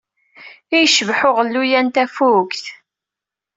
Ay 0.75 0.81
yecbeḥ 0.83 1.19
uɣelluy-a 1.29 1.81
n 1.85 1.87
tafukt. 1.95 2.65